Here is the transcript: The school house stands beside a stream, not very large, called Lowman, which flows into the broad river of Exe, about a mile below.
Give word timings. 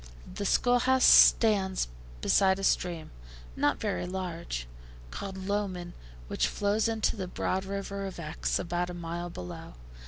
The 0.33 0.47
school 0.47 0.79
house 0.79 1.03
stands 1.05 1.87
beside 2.21 2.57
a 2.57 2.63
stream, 2.63 3.11
not 3.55 3.79
very 3.79 4.07
large, 4.07 4.65
called 5.11 5.37
Lowman, 5.37 5.93
which 6.27 6.47
flows 6.47 6.87
into 6.87 7.15
the 7.15 7.27
broad 7.27 7.65
river 7.65 8.07
of 8.07 8.19
Exe, 8.19 8.57
about 8.57 8.89
a 8.89 8.95
mile 8.95 9.29
below. 9.29 9.75